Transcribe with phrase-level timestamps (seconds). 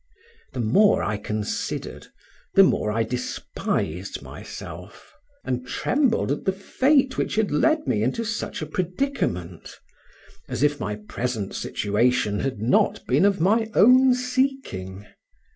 [0.53, 2.07] The more I considered,
[2.55, 5.13] the more I despised myself,
[5.45, 9.79] and trembled at the fate which had led me into such a predicament,
[10.49, 15.05] as if my present situation had not been of my own seeking.